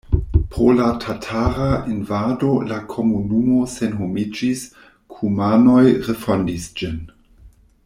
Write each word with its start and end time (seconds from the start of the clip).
Pro 0.53 0.69
la 0.77 0.85
tatara 1.01 1.67
invado 1.95 2.49
la 2.71 2.79
komunumo 2.95 3.59
senhomiĝis, 3.75 4.65
kumanoj 5.17 5.85
refondis 6.11 6.69
ĝin. 6.83 6.99